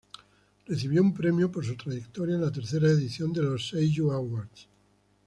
[0.65, 4.67] Recibió un premio por su trayectoria en la tercera edición de los Seiyū Awards.